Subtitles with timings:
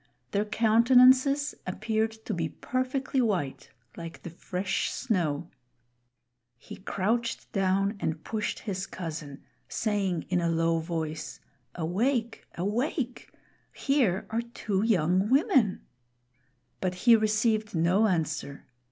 [0.31, 5.51] Their countenances appeared to be perfectly; white, like the fresh snow.
[6.57, 11.39] He crouched down and pushed his cousin, saying in a low voice,
[11.75, 12.47] "Awake!
[12.57, 13.31] awake!
[13.73, 15.81] here are two young women."
[16.79, 18.65] But he received no answer.